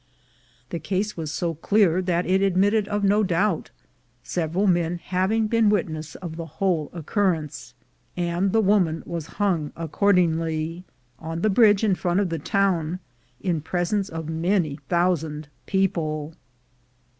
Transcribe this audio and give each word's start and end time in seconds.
The 0.71 0.79
case 0.79 1.15
was 1.15 1.31
so 1.31 1.53
clear 1.53 2.01
that 2.01 2.25
it 2.25 2.41
admitted 2.41 2.87
of 2.87 3.03
no 3.03 3.21
doubt, 3.21 3.69
several 4.23 4.65
men 4.65 4.97
having 4.97 5.45
been 5.45 5.69
witnesses 5.69 6.15
of 6.15 6.37
the 6.37 6.47
whole 6.57 6.89
occurrence; 6.91 7.75
and 8.17 8.51
the 8.51 8.61
woman 8.61 9.03
was 9.05 9.27
hung 9.37 9.71
accordingly, 9.75 10.85
on 11.19 11.41
the 11.41 11.51
bridge 11.51 11.83
in 11.83 11.93
front 11.93 12.19
of 12.19 12.29
the 12.29 12.39
town, 12.39 12.97
in 13.41 13.61
presence 13.61 14.09
of 14.09 14.27
many 14.27 14.79
thousand 14.89 15.49
people. 15.67 16.33